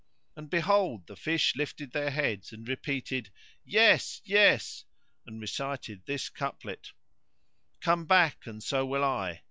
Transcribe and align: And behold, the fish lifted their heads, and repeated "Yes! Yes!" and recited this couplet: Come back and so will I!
And 0.35 0.49
behold, 0.49 1.05
the 1.05 1.15
fish 1.15 1.55
lifted 1.55 1.91
their 1.91 2.09
heads, 2.09 2.51
and 2.51 2.67
repeated 2.67 3.29
"Yes! 3.63 4.19
Yes!" 4.25 4.85
and 5.27 5.39
recited 5.39 6.07
this 6.07 6.27
couplet: 6.27 6.93
Come 7.81 8.07
back 8.07 8.47
and 8.47 8.63
so 8.63 8.83
will 8.83 9.03
I! 9.03 9.39